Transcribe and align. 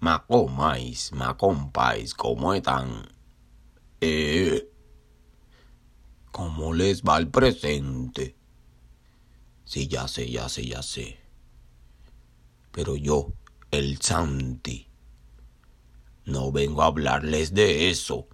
Macomáis, 0.00 1.12
macompáis, 1.12 2.14
¿cómo 2.14 2.54
están? 2.54 3.06
Eh, 4.00 4.66
¿Cómo 6.32 6.72
les 6.72 7.02
va 7.02 7.18
el 7.18 7.28
presente? 7.28 8.34
Sí, 9.64 9.88
ya 9.88 10.08
sé, 10.08 10.30
ya 10.30 10.48
sé, 10.48 10.66
ya 10.66 10.82
sé. 10.82 11.20
Pero 12.72 12.96
yo, 12.96 13.34
el 13.70 14.00
Santi, 14.00 14.88
no 16.24 16.50
vengo 16.50 16.82
a 16.82 16.86
hablarles 16.86 17.52
de 17.52 17.90
eso. 17.90 18.26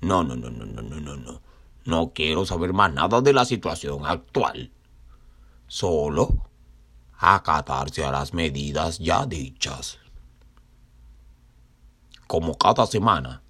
No, 0.00 0.24
no, 0.24 0.36
no, 0.36 0.48
no, 0.48 0.64
no, 0.64 0.80
no, 0.80 1.00
no, 1.00 1.16
no. 1.16 1.42
No 1.84 2.12
quiero 2.14 2.46
saber 2.46 2.72
más 2.72 2.94
nada 2.94 3.20
de 3.20 3.34
la 3.34 3.44
situación 3.44 4.06
actual. 4.06 4.72
Solo 5.66 6.48
acatarse 7.18 8.04
a 8.04 8.10
las 8.10 8.32
medidas 8.32 8.98
ya 8.98 9.26
dichas. 9.26 9.99
Como 12.30 12.56
cada 12.56 12.86
semana, 12.86 13.42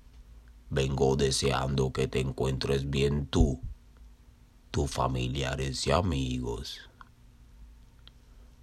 vengo 0.71 1.15
deseando 1.15 1.93
que 1.93 2.09
te 2.09 2.19
encuentres 2.19 2.89
bien 2.89 3.27
tú, 3.27 3.61
tus 4.71 4.91
familiares 4.91 5.87
y 5.87 5.91
amigos. 5.91 6.81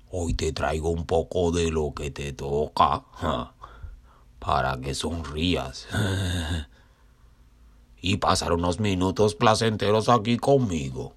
Hoy 0.09 0.33
te 0.33 0.53
traigo 0.53 0.89
un 0.89 1.05
poco 1.05 1.51
de 1.51 1.69
lo 1.69 1.93
que 1.93 2.09
te 2.09 2.33
toca 2.33 3.05
para 4.39 4.81
que 4.81 4.95
sonrías 4.95 5.87
y 8.01 8.17
pasar 8.17 8.53
unos 8.53 8.79
minutos 8.79 9.35
placenteros 9.35 10.09
aquí 10.09 10.37
conmigo. 10.37 11.13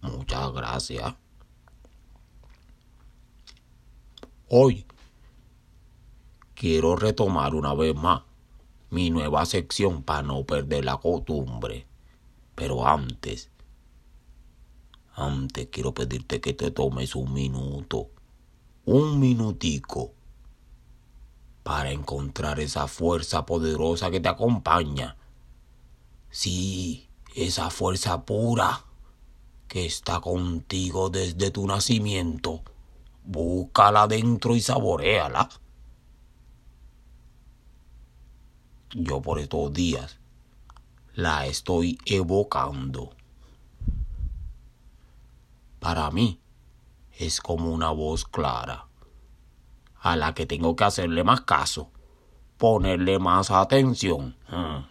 Muchas 0.00 0.52
gracias. 0.52 1.14
Hoy 4.48 4.85
quiero 6.56 6.96
retomar 6.96 7.54
una 7.54 7.74
vez 7.74 7.94
más 7.94 8.22
mi 8.90 9.10
nueva 9.10 9.44
sección 9.46 10.02
para 10.02 10.22
no 10.22 10.44
perder 10.44 10.84
la 10.84 10.96
costumbre. 10.96 11.86
Pero 12.54 12.86
antes, 12.86 13.50
antes 15.14 15.68
quiero 15.70 15.92
pedirte 15.92 16.40
que 16.40 16.54
te 16.54 16.70
tomes 16.70 17.14
un 17.14 17.32
minuto, 17.32 18.08
un 18.86 19.20
minutico, 19.20 20.12
para 21.62 21.90
encontrar 21.90 22.60
esa 22.60 22.86
fuerza 22.86 23.44
poderosa 23.44 24.10
que 24.10 24.20
te 24.20 24.28
acompaña. 24.28 25.16
Sí, 26.30 27.08
esa 27.34 27.70
fuerza 27.70 28.24
pura 28.24 28.84
que 29.66 29.84
está 29.84 30.20
contigo 30.20 31.10
desde 31.10 31.50
tu 31.50 31.66
nacimiento. 31.66 32.62
Búscala 33.24 34.06
dentro 34.06 34.54
y 34.54 34.60
saboreala. 34.60 35.48
Yo 38.92 39.20
por 39.20 39.38
estos 39.38 39.72
días 39.72 40.18
la 41.14 41.46
estoy 41.46 41.98
evocando. 42.04 43.10
Para 45.80 46.10
mí 46.10 46.40
es 47.18 47.40
como 47.40 47.72
una 47.72 47.90
voz 47.90 48.24
clara 48.24 48.86
a 50.00 50.16
la 50.16 50.34
que 50.34 50.46
tengo 50.46 50.76
que 50.76 50.84
hacerle 50.84 51.24
más 51.24 51.40
caso, 51.40 51.90
ponerle 52.58 53.18
más 53.18 53.50
atención. 53.50 54.36
Hmm. 54.48 54.84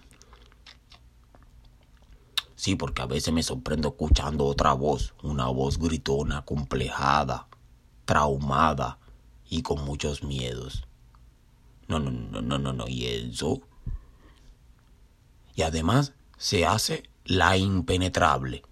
Sí, 2.56 2.76
porque 2.76 3.02
a 3.02 3.06
veces 3.06 3.34
me 3.34 3.44
sorprendo 3.44 3.90
escuchando 3.90 4.46
otra 4.46 4.74
voz, 4.74 5.14
una 5.22 5.48
voz 5.48 5.78
gritona, 5.78 6.44
complejada, 6.44 7.48
traumada 8.06 8.98
y 9.48 9.62
con 9.62 9.86
muchos 9.86 10.24
miedos. 10.24 10.88
No, 11.88 12.00
no, 12.00 12.10
no, 12.10 12.42
no, 12.42 12.58
no, 12.58 12.74
no, 12.74 12.88
y 12.88 13.06
eso. 13.06 13.62
Y 15.56 15.64
además 15.64 16.14
se 16.38 16.66
hace 16.66 17.10
la 17.24 17.58
impenetrable. 17.58 18.64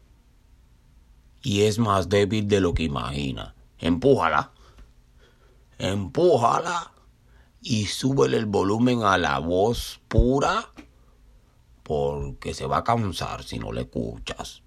Y 1.42 1.64
es 1.64 1.80
más 1.80 2.10
débil 2.10 2.48
de 2.48 2.62
lo 2.62 2.74
que 2.74 2.84
imagina. 2.84 3.56
Empújala 3.80 4.54
empújala 5.78 6.92
y 7.62 7.86
súbele 7.86 8.38
el 8.38 8.46
volumen 8.46 9.04
a 9.04 9.18
la 9.18 9.40
voz 9.40 10.00
pura 10.08 10.70
porque 11.84 12.54
se 12.54 12.66
va 12.66 12.78
a 12.78 12.84
cansar 12.84 13.44
si 13.44 13.60
no 13.60 13.72
le 13.72 13.82
escuchas. 13.82 14.62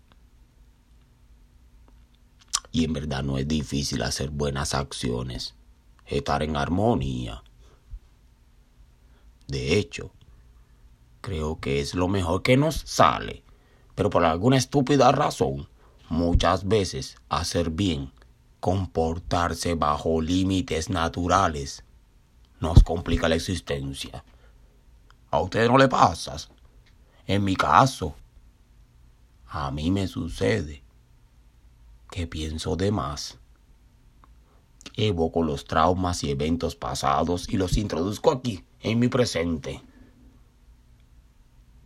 Y 2.71 2.85
en 2.85 2.93
verdad 2.93 3.23
no 3.23 3.39
es 3.39 3.49
difícil 3.49 4.03
hacer 4.03 4.29
buenas 4.29 4.75
acciones, 4.75 5.55
estar 6.05 6.43
en 6.43 6.57
armonía. 6.57 7.43
De 9.49 9.79
hecho, 9.79 10.13
creo 11.27 11.59
que 11.59 11.81
es 11.81 11.97
lo 11.97 12.07
mejor 12.07 12.45
que 12.45 12.57
nos 12.57 12.77
sale, 12.77 13.43
pero 13.97 14.11
por 14.11 14.25
alguna 14.25 14.57
estúpida 14.57 15.11
razón, 15.11 15.69
muchas 16.09 16.69
veces 16.69 17.17
hacer 17.29 17.71
bien 17.71 18.13
comportarse 18.61 19.75
bajo 19.75 20.21
límites 20.21 20.89
naturales 20.89 21.83
nos 22.61 22.81
complica 22.85 23.29
la 23.29 23.35
existencia. 23.35 24.25
A 25.33 25.41
usted 25.41 25.67
no 25.67 25.79
le 25.79 25.89
pasa. 25.89 26.37
En 27.27 27.43
mi 27.43 27.57
caso, 27.57 28.15
a 29.49 29.73
mí 29.73 29.91
me 29.91 30.07
sucede 30.07 30.85
que 32.09 32.29
pienso 32.29 32.77
de 32.77 32.93
más. 32.93 33.37
Evoco 34.95 35.43
los 35.43 35.65
traumas 35.65 36.23
y 36.23 36.31
eventos 36.31 36.77
pasados 36.77 37.49
y 37.49 37.57
los 37.57 37.77
introduzco 37.77 38.31
aquí, 38.31 38.65
en 38.79 39.01
mi 39.01 39.09
presente, 39.09 39.83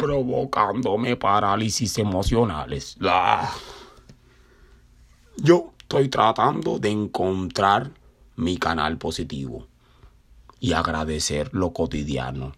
provocándome 0.00 1.16
parálisis 1.16 1.98
emocionales. 1.98 2.96
¡Ah! 3.02 3.52
Yo 5.36 5.72
Estoy 5.90 6.08
tratando 6.08 6.78
de 6.78 6.88
encontrar 6.88 7.90
mi 8.36 8.58
canal 8.58 8.96
positivo 8.96 9.66
y 10.60 10.72
agradecer 10.72 11.50
lo 11.52 11.72
cotidiano. 11.72 12.52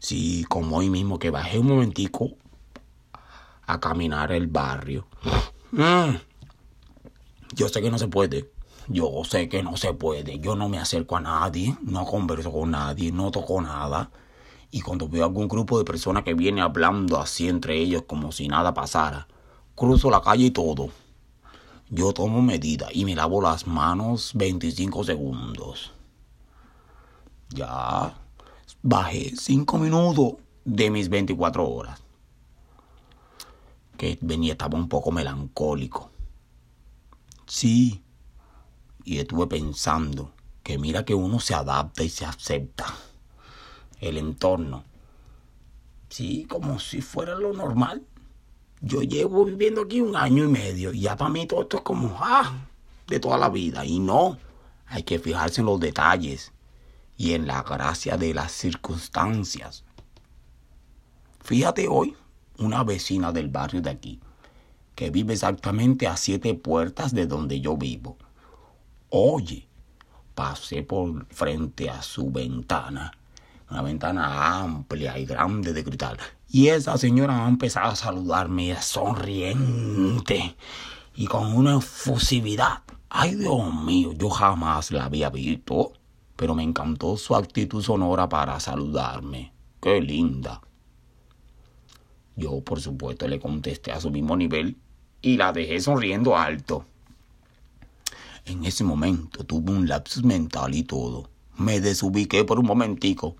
Sí, 0.00 0.44
como 0.48 0.78
hoy 0.78 0.90
mismo 0.90 1.20
que 1.20 1.30
bajé 1.30 1.60
un 1.60 1.68
momentico 1.68 2.30
a 3.66 3.78
caminar 3.78 4.32
el 4.32 4.48
barrio. 4.48 5.06
Mm. 5.70 6.16
Yo 7.54 7.68
sé 7.68 7.82
que 7.82 7.90
no 7.92 7.98
se 7.98 8.08
puede. 8.08 8.50
Yo 8.88 9.08
sé 9.22 9.48
que 9.48 9.62
no 9.62 9.76
se 9.76 9.94
puede. 9.94 10.40
Yo 10.40 10.56
no 10.56 10.68
me 10.68 10.80
acerco 10.80 11.18
a 11.18 11.20
nadie, 11.20 11.76
no 11.82 12.04
converso 12.04 12.50
con 12.50 12.72
nadie, 12.72 13.12
no 13.12 13.30
toco 13.30 13.62
nada. 13.62 14.10
Y 14.70 14.80
cuando 14.82 15.08
veo 15.08 15.24
algún 15.24 15.48
grupo 15.48 15.78
de 15.78 15.84
personas 15.84 16.24
que 16.24 16.34
viene 16.34 16.60
hablando 16.60 17.18
así 17.18 17.48
entre 17.48 17.78
ellos 17.78 18.04
como 18.06 18.32
si 18.32 18.48
nada 18.48 18.74
pasara, 18.74 19.26
cruzo 19.74 20.10
la 20.10 20.20
calle 20.20 20.46
y 20.46 20.50
todo 20.50 20.90
yo 21.90 22.12
tomo 22.12 22.42
medida 22.42 22.88
y 22.92 23.04
me 23.04 23.14
lavo 23.14 23.40
las 23.40 23.66
manos 23.66 24.32
25 24.34 25.04
segundos. 25.04 25.92
Ya 27.50 28.14
bajé 28.82 29.34
5 29.36 29.78
minutos 29.78 30.34
de 30.64 30.90
mis 30.90 31.08
24 31.08 31.66
horas. 31.66 32.02
Que 33.96 34.18
venía, 34.20 34.52
estaba 34.52 34.78
un 34.78 34.88
poco 34.88 35.10
melancólico. 35.10 36.10
Sí. 37.46 38.02
Y 39.04 39.18
estuve 39.18 39.46
pensando 39.46 40.32
que 40.62 40.78
mira 40.78 41.04
que 41.04 41.14
uno 41.14 41.40
se 41.40 41.54
adapta 41.54 42.04
y 42.04 42.10
se 42.10 42.26
acepta. 42.26 42.94
El 44.00 44.18
entorno. 44.18 44.84
Sí, 46.08 46.46
como 46.48 46.78
si 46.78 47.00
fuera 47.00 47.34
lo 47.34 47.52
normal. 47.52 48.02
Yo 48.80 49.02
llevo 49.02 49.44
viviendo 49.44 49.82
aquí 49.82 50.00
un 50.00 50.16
año 50.16 50.44
y 50.44 50.48
medio 50.48 50.92
y 50.92 51.00
ya 51.00 51.16
para 51.16 51.30
mí 51.30 51.46
todo 51.46 51.62
esto 51.62 51.78
es 51.78 51.82
como, 51.82 52.16
ah, 52.20 52.52
de 53.08 53.18
toda 53.18 53.36
la 53.36 53.48
vida. 53.48 53.84
Y 53.84 53.98
no, 53.98 54.38
hay 54.86 55.02
que 55.02 55.18
fijarse 55.18 55.60
en 55.60 55.66
los 55.66 55.80
detalles 55.80 56.52
y 57.16 57.32
en 57.32 57.46
la 57.46 57.62
gracia 57.62 58.16
de 58.16 58.32
las 58.32 58.52
circunstancias. 58.52 59.84
Fíjate 61.40 61.88
hoy, 61.88 62.16
una 62.58 62.84
vecina 62.84 63.32
del 63.32 63.48
barrio 63.48 63.80
de 63.80 63.90
aquí, 63.90 64.20
que 64.94 65.10
vive 65.10 65.34
exactamente 65.34 66.06
a 66.06 66.16
siete 66.16 66.54
puertas 66.54 67.12
de 67.12 67.26
donde 67.26 67.60
yo 67.60 67.76
vivo. 67.76 68.16
Oye, 69.10 69.66
pasé 70.34 70.82
por 70.82 71.26
frente 71.26 71.90
a 71.90 72.02
su 72.02 72.30
ventana, 72.30 73.17
una 73.70 73.82
ventana 73.82 74.60
amplia 74.60 75.18
y 75.18 75.26
grande 75.26 75.72
de 75.72 75.84
cristal, 75.84 76.18
y 76.48 76.68
esa 76.68 76.96
señora 76.96 77.44
ha 77.44 77.48
empezado 77.48 77.90
a 77.90 77.96
saludarme 77.96 78.74
sonriente 78.80 80.56
y 81.14 81.26
con 81.26 81.54
una 81.54 81.78
efusividad. 81.78 82.82
Ay, 83.10 83.34
Dios 83.34 83.74
mío, 83.84 84.12
yo 84.12 84.30
jamás 84.30 84.90
la 84.90 85.04
había 85.04 85.30
visto, 85.30 85.92
pero 86.36 86.54
me 86.54 86.62
encantó 86.62 87.16
su 87.16 87.34
actitud 87.34 87.82
sonora 87.82 88.28
para 88.28 88.60
saludarme. 88.60 89.52
Qué 89.80 90.00
linda. 90.00 90.60
Yo, 92.36 92.60
por 92.60 92.80
supuesto, 92.80 93.26
le 93.26 93.40
contesté 93.40 93.90
a 93.90 94.00
su 94.00 94.10
mismo 94.10 94.36
nivel 94.36 94.76
y 95.20 95.36
la 95.36 95.52
dejé 95.52 95.80
sonriendo 95.80 96.36
alto. 96.36 96.84
En 98.44 98.64
ese 98.64 98.84
momento 98.84 99.44
tuve 99.44 99.72
un 99.72 99.88
lapsus 99.88 100.24
mental 100.24 100.74
y 100.74 100.84
todo. 100.84 101.28
Me 101.56 101.80
desubiqué 101.80 102.44
por 102.44 102.58
un 102.58 102.66
momentico. 102.66 103.36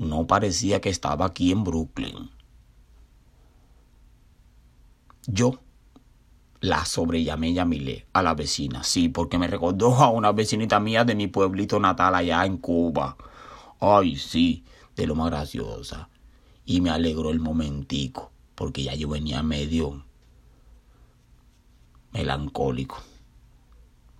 No 0.00 0.26
parecía 0.26 0.80
que 0.80 0.88
estaba 0.88 1.26
aquí 1.26 1.52
en 1.52 1.62
Brooklyn. 1.62 2.30
Yo 5.26 5.60
la 6.62 6.86
sobrellamé 6.86 7.52
Yamile 7.52 8.06
a 8.14 8.22
la 8.22 8.32
vecina, 8.32 8.82
sí, 8.82 9.10
porque 9.10 9.36
me 9.36 9.46
recordó 9.46 9.94
a 9.96 10.08
una 10.08 10.32
vecinita 10.32 10.80
mía 10.80 11.04
de 11.04 11.14
mi 11.14 11.26
pueblito 11.26 11.78
natal 11.78 12.14
allá 12.14 12.46
en 12.46 12.56
Cuba. 12.56 13.18
Ay, 13.78 14.16
sí, 14.16 14.64
de 14.96 15.06
lo 15.06 15.14
más 15.16 15.28
graciosa. 15.28 16.08
Y 16.64 16.80
me 16.80 16.88
alegró 16.88 17.28
el 17.30 17.40
momentico, 17.40 18.32
porque 18.54 18.84
ya 18.84 18.94
yo 18.94 19.06
venía 19.10 19.42
medio 19.42 20.02
melancólico. 22.12 22.96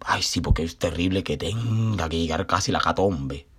Ay, 0.00 0.22
sí, 0.22 0.42
porque 0.42 0.62
es 0.62 0.76
terrible 0.76 1.24
que 1.24 1.38
tenga 1.38 2.10
que 2.10 2.18
llegar 2.18 2.46
casi 2.46 2.70
la 2.70 2.80
catombe. 2.80 3.49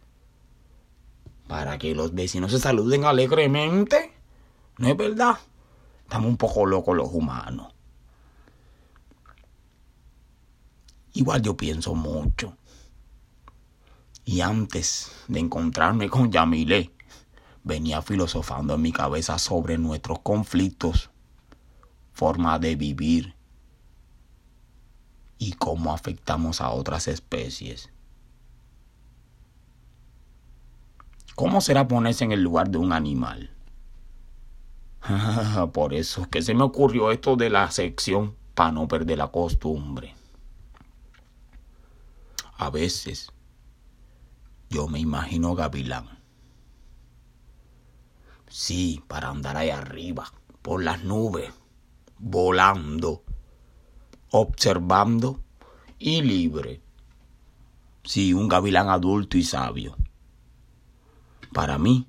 Para 1.51 1.77
que 1.77 1.93
los 1.93 2.13
vecinos 2.13 2.51
se 2.51 2.59
saluden 2.59 3.03
alegremente. 3.03 4.13
¿No 4.77 4.87
es 4.87 4.95
verdad? 4.95 5.37
Estamos 6.03 6.29
un 6.29 6.37
poco 6.37 6.65
locos 6.65 6.95
los 6.95 7.09
humanos. 7.11 7.73
Igual 11.11 11.41
yo 11.41 11.57
pienso 11.57 11.93
mucho. 11.93 12.55
Y 14.23 14.39
antes 14.39 15.11
de 15.27 15.41
encontrarme 15.41 16.09
con 16.09 16.31
Yamile, 16.31 16.89
venía 17.65 18.01
filosofando 18.01 18.75
en 18.75 18.81
mi 18.83 18.93
cabeza 18.93 19.37
sobre 19.37 19.77
nuestros 19.77 20.19
conflictos, 20.19 21.09
forma 22.13 22.59
de 22.59 22.77
vivir 22.77 23.35
y 25.37 25.51
cómo 25.51 25.91
afectamos 25.93 26.61
a 26.61 26.69
otras 26.69 27.09
especies. 27.09 27.89
¿Cómo 31.41 31.59
será 31.59 31.87
ponerse 31.87 32.23
en 32.23 32.33
el 32.33 32.43
lugar 32.43 32.69
de 32.69 32.77
un 32.77 32.93
animal? 32.93 33.49
Por 35.73 35.95
eso 35.95 36.21
es 36.21 36.27
que 36.27 36.43
se 36.43 36.53
me 36.53 36.61
ocurrió 36.61 37.09
esto 37.09 37.35
de 37.35 37.49
la 37.49 37.71
sección 37.71 38.35
para 38.53 38.71
no 38.71 38.87
perder 38.87 39.17
la 39.17 39.29
costumbre. 39.29 40.13
A 42.57 42.69
veces 42.69 43.31
yo 44.69 44.87
me 44.87 44.99
imagino 44.99 45.55
gavilán. 45.55 46.19
Sí, 48.47 49.03
para 49.07 49.29
andar 49.29 49.57
ahí 49.57 49.71
arriba, 49.71 50.31
por 50.61 50.83
las 50.83 51.03
nubes, 51.03 51.51
volando 52.19 53.23
observando 54.29 55.41
y 55.97 56.21
libre. 56.21 56.81
Sí, 58.03 58.31
un 58.31 58.47
gavilán 58.47 58.89
adulto 58.89 59.39
y 59.39 59.43
sabio. 59.43 59.97
Para 61.53 61.77
mí, 61.77 62.07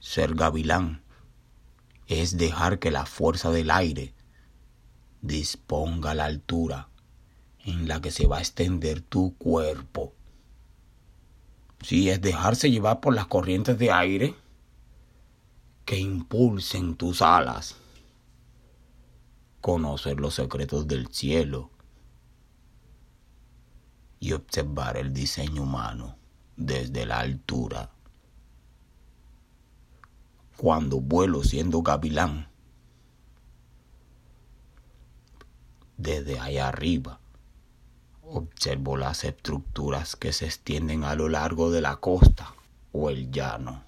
ser 0.00 0.34
gavilán 0.34 1.02
es 2.06 2.36
dejar 2.36 2.78
que 2.78 2.90
la 2.90 3.06
fuerza 3.06 3.50
del 3.50 3.70
aire 3.70 4.14
disponga 5.20 6.14
la 6.14 6.24
altura 6.24 6.88
en 7.64 7.88
la 7.88 8.00
que 8.00 8.10
se 8.10 8.26
va 8.26 8.38
a 8.38 8.40
extender 8.40 9.00
tu 9.00 9.36
cuerpo. 9.36 10.14
Sí, 11.82 12.10
es 12.10 12.20
dejarse 12.20 12.70
llevar 12.70 13.00
por 13.00 13.14
las 13.14 13.26
corrientes 13.26 13.78
de 13.78 13.92
aire 13.92 14.34
que 15.84 15.98
impulsen 15.98 16.96
tus 16.96 17.22
alas 17.22 17.76
conocer 19.60 20.20
los 20.20 20.34
secretos 20.34 20.86
del 20.86 21.08
cielo 21.08 21.70
y 24.20 24.32
observar 24.32 24.96
el 24.96 25.12
diseño 25.12 25.62
humano 25.62 26.16
desde 26.56 27.06
la 27.06 27.20
altura. 27.20 27.90
Cuando 30.58 31.00
vuelo 31.00 31.44
siendo 31.44 31.82
gavilán, 31.82 32.48
desde 35.96 36.40
allá 36.40 36.66
arriba, 36.66 37.20
observo 38.22 38.96
las 38.96 39.22
estructuras 39.22 40.16
que 40.16 40.32
se 40.32 40.46
extienden 40.46 41.04
a 41.04 41.14
lo 41.14 41.28
largo 41.28 41.70
de 41.70 41.80
la 41.80 41.94
costa 41.96 42.54
o 42.90 43.08
el 43.08 43.30
llano. 43.30 43.84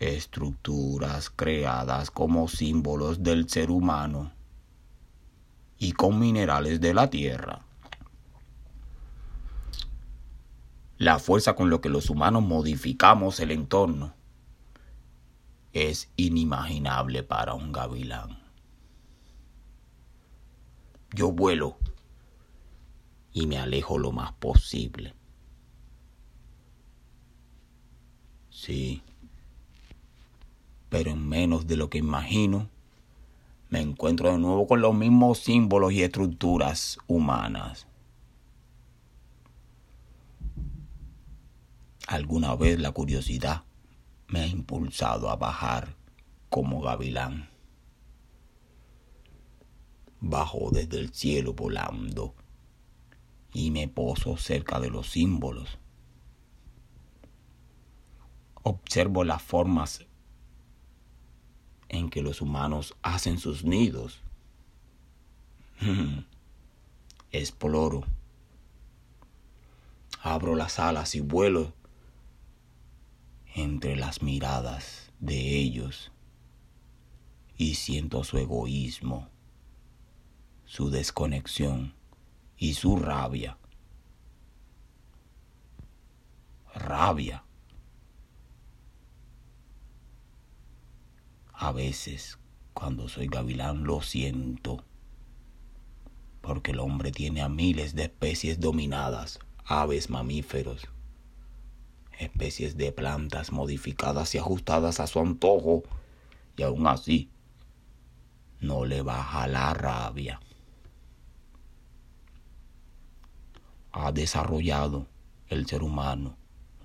estructuras 0.00 1.30
creadas 1.30 2.10
como 2.10 2.48
símbolos 2.48 3.22
del 3.22 3.48
ser 3.48 3.70
humano 3.70 4.32
y 5.78 5.92
con 5.92 6.18
minerales 6.18 6.80
de 6.80 6.92
la 6.92 7.08
tierra. 7.08 7.64
La 11.02 11.18
fuerza 11.18 11.56
con 11.56 11.68
la 11.68 11.80
que 11.80 11.88
los 11.88 12.10
humanos 12.10 12.44
modificamos 12.44 13.40
el 13.40 13.50
entorno 13.50 14.14
es 15.72 16.08
inimaginable 16.16 17.24
para 17.24 17.54
un 17.54 17.72
gavilán. 17.72 18.38
Yo 21.12 21.32
vuelo 21.32 21.76
y 23.32 23.48
me 23.48 23.58
alejo 23.58 23.98
lo 23.98 24.12
más 24.12 24.32
posible. 24.34 25.12
Sí 28.50 29.02
pero 30.88 31.10
en 31.10 31.26
menos 31.26 31.66
de 31.66 31.76
lo 31.76 31.88
que 31.88 31.96
imagino, 31.96 32.68
me 33.70 33.80
encuentro 33.80 34.30
de 34.30 34.36
nuevo 34.36 34.68
con 34.68 34.82
los 34.82 34.94
mismos 34.94 35.38
símbolos 35.38 35.90
y 35.90 36.02
estructuras 36.02 36.98
humanas. 37.06 37.86
Alguna 42.08 42.56
vez 42.56 42.80
la 42.80 42.90
curiosidad 42.92 43.64
me 44.28 44.40
ha 44.40 44.46
impulsado 44.46 45.30
a 45.30 45.36
bajar 45.36 45.94
como 46.48 46.80
gavilán. 46.80 47.48
Bajo 50.20 50.70
desde 50.70 50.98
el 50.98 51.12
cielo 51.12 51.52
volando 51.54 52.34
y 53.52 53.70
me 53.70 53.88
poso 53.88 54.36
cerca 54.36 54.80
de 54.80 54.90
los 54.90 55.10
símbolos. 55.10 55.78
Observo 58.62 59.24
las 59.24 59.42
formas 59.42 60.06
en 61.88 62.08
que 62.10 62.22
los 62.22 62.40
humanos 62.40 62.94
hacen 63.02 63.38
sus 63.38 63.64
nidos. 63.64 64.22
Exploro. 67.32 68.04
Abro 70.22 70.54
las 70.54 70.78
alas 70.78 71.14
y 71.14 71.20
vuelo 71.20 71.72
entre 73.54 73.96
las 73.96 74.22
miradas 74.22 75.12
de 75.20 75.56
ellos 75.56 76.12
y 77.56 77.74
siento 77.74 78.24
su 78.24 78.38
egoísmo, 78.38 79.28
su 80.64 80.90
desconexión 80.90 81.94
y 82.56 82.74
su 82.74 82.96
rabia. 82.96 83.58
Rabia 86.74 87.44
A 91.62 91.70
veces, 91.70 92.40
cuando 92.74 93.08
soy 93.08 93.28
gavilán, 93.28 93.84
lo 93.84 94.02
siento. 94.02 94.84
Porque 96.40 96.72
el 96.72 96.80
hombre 96.80 97.12
tiene 97.12 97.40
a 97.40 97.48
miles 97.48 97.94
de 97.94 98.02
especies 98.02 98.58
dominadas, 98.58 99.38
aves, 99.64 100.10
mamíferos, 100.10 100.88
especies 102.18 102.76
de 102.76 102.92
plantas 102.92 103.52
modificadas 103.52 104.34
y 104.34 104.38
ajustadas 104.38 105.00
a 105.00 105.06
su 105.06 105.20
antojo, 105.20 105.82
y 106.56 106.62
aún 106.62 106.86
así 106.86 107.30
no 108.60 108.84
le 108.84 109.02
baja 109.02 109.46
la 109.46 109.74
rabia. 109.74 110.40
Ha 113.92 114.12
desarrollado 114.12 115.06
el 115.48 115.66
ser 115.66 115.82
humano 115.82 116.36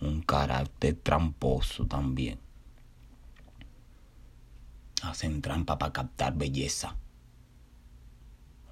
un 0.01 0.21
carácter 0.21 0.95
tramposo 0.95 1.85
también 1.87 2.39
hacen 5.03 5.41
trampa 5.41 5.77
para 5.77 5.93
captar 5.93 6.35
belleza. 6.35 6.95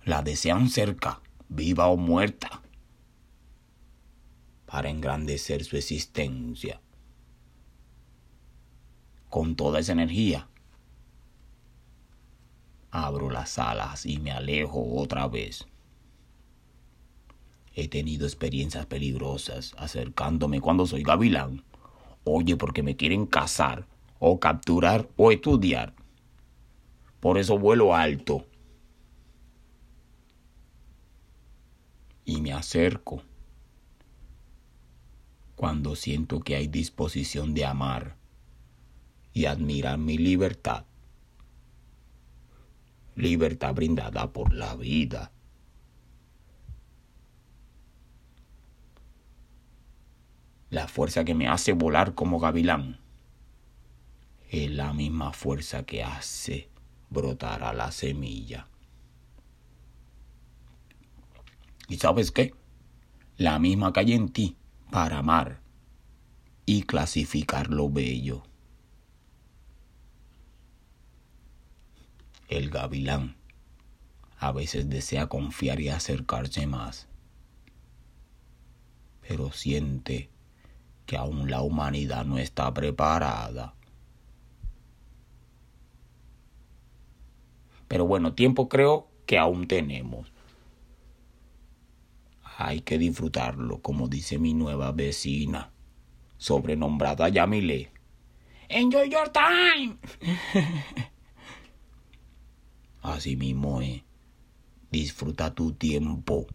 La 0.04 0.22
desean 0.22 0.70
cerca, 0.70 1.22
viva 1.50 1.88
o 1.88 1.98
muerta, 1.98 2.62
para 4.66 4.90
engrandecer 4.90 5.64
su 5.64 5.78
existencia. 5.78 6.82
Con 9.30 9.56
toda 9.56 9.80
esa 9.80 9.92
energía, 9.92 10.48
abro 12.92 13.30
las 13.30 13.60
alas 13.60 14.06
y 14.06 14.20
me 14.20 14.32
alejo 14.32 14.96
otra 14.96 15.28
vez. 15.28 15.66
He 17.74 17.90
tenido 17.90 18.26
experiencias 18.26 18.86
peligrosas 18.86 19.74
acercándome 19.78 20.62
cuando 20.62 20.88
soy 20.88 21.04
gavilán. 21.04 21.64
Oye, 22.24 22.56
porque 22.56 22.82
me 22.82 22.96
quieren 22.96 23.26
cazar 23.26 23.86
o 24.20 24.40
capturar 24.40 25.10
o 25.18 25.32
estudiar. 25.32 25.94
Por 27.20 27.38
eso 27.38 27.60
vuelo 27.60 27.94
alto. 27.94 28.46
Y 32.24 32.42
me 32.42 32.54
acerco 32.54 33.22
cuando 35.56 35.96
siento 35.96 36.42
que 36.42 36.56
hay 36.56 36.68
disposición 36.68 37.54
de 37.54 37.66
amar 37.66 38.18
y 39.34 39.46
admirar 39.46 39.98
mi 39.98 40.18
libertad. 40.18 40.86
Libertad 43.16 43.74
brindada 43.74 44.32
por 44.34 44.54
la 44.54 44.76
vida. 44.76 45.32
La 50.70 50.90
fuerza 50.90 51.24
que 51.24 51.34
me 51.34 51.48
hace 51.48 51.72
volar 51.72 52.16
como 52.16 52.40
gavilán 52.40 53.00
es 54.50 54.70
la 54.72 54.92
misma 54.94 55.32
fuerza 55.32 55.86
que 55.86 56.04
hace 56.04 56.70
brotar 57.10 57.64
a 57.64 57.72
la 57.72 57.92
semilla. 57.92 58.68
¿Y 61.88 61.98
sabes 61.98 62.32
qué? 62.32 62.54
La 63.38 63.60
misma 63.60 63.94
que 63.94 64.00
hay 64.02 64.14
en 64.14 64.30
ti 64.30 64.58
para 64.96 65.18
amar 65.18 65.60
y 66.66 66.84
clasificar 66.84 67.70
lo 67.70 67.90
bello. 67.90 68.44
El 72.48 72.70
gavilán 72.70 73.36
a 74.40 74.54
veces 74.54 74.90
desea 74.90 75.28
confiar 75.28 75.82
y 75.82 75.90
acercarse 75.90 76.66
más, 76.66 77.10
pero 79.28 79.52
siente 79.52 80.30
que 81.06 81.18
aún 81.18 81.52
la 81.52 81.62
humanidad 81.62 82.24
no 82.24 82.38
está 82.38 82.74
preparada. 82.74 83.74
Pero 87.90 88.06
bueno, 88.06 88.34
tiempo 88.34 88.70
creo 88.70 89.10
que 89.26 89.38
aún 89.38 89.68
tenemos. 89.68 90.32
Hay 92.58 92.82
que 92.82 92.98
disfrutarlo, 92.98 93.82
como 93.82 94.08
dice 94.08 94.40
mi 94.40 94.54
nueva 94.54 94.94
vecina, 94.94 95.74
sobrenombrada 96.38 97.28
Yamile. 97.28 97.92
Enjoy 98.70 99.10
your 99.10 99.30
time. 99.30 99.98
Así 103.02 103.36
mismo 103.36 103.82
es. 103.82 104.04
Disfruta 104.90 105.54
tu 105.54 105.74
tiempo. 105.74 106.48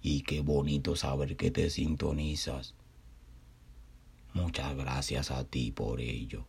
Y 0.00 0.22
qué 0.22 0.40
bonito 0.42 0.94
saber 0.94 1.36
que 1.36 1.50
te 1.50 1.68
sintonizas. 1.68 2.76
Muchas 4.32 4.76
gracias 4.76 5.32
a 5.32 5.44
ti 5.44 5.72
por 5.72 6.00
ello. 6.00 6.46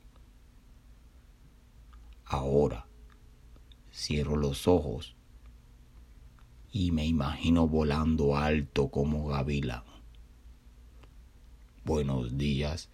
Ahora 2.25 2.85
cierro 3.91 4.35
los 4.35 4.67
ojos 4.67 5.16
y 6.71 6.91
me 6.91 7.05
imagino 7.05 7.67
volando 7.67 8.35
alto 8.35 8.89
como 8.89 9.27
gavilán. 9.27 9.83
Buenos 11.85 12.37
días, 12.37 12.89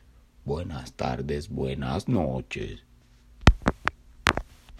buenas 0.45 0.93
tardes, 0.93 1.49
buenas 1.49 2.07
noches. 2.07 2.85